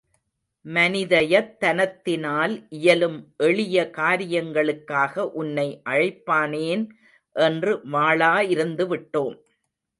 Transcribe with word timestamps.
மனிதயத்தனத்தினால் 0.65 2.53
இயலும் 2.77 3.19
எளிய 3.37 3.83
காரியங்களுக்காக 3.99 5.27
உன்னை 5.33 5.67
அழைப்பானேன் 5.89 6.83
என்று 7.35 7.73
வாளா 7.91 8.35
இருந்துவிட்டோம். 8.53 9.37